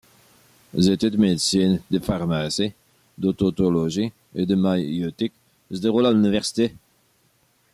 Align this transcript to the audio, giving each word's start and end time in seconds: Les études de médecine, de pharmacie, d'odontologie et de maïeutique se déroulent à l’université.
Les 0.73 0.89
études 0.89 1.13
de 1.13 1.17
médecine, 1.17 1.79
de 1.91 1.99
pharmacie, 1.99 2.73
d'odontologie 3.19 4.11
et 4.33 4.47
de 4.47 4.55
maïeutique 4.55 5.33
se 5.71 5.77
déroulent 5.77 6.07
à 6.07 6.11
l’université. 6.11 6.73